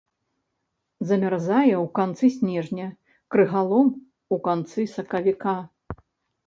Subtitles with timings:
[1.11, 2.87] Замярзае ў канцы снежня,
[3.35, 3.87] крыгалом
[4.35, 5.57] у канцы сакавіка.